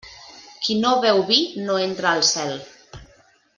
Qui 0.67 0.77
no 0.85 0.93
beu 1.03 1.21
vi 1.27 1.37
no 1.67 1.77
entra 1.83 2.17
al 2.21 2.27
cel. 2.33 2.57